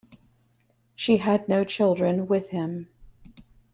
She 0.95 1.17
had 1.17 1.47
no 1.47 1.63
children 1.63 2.25
with 2.27 2.49
him. 2.49 2.89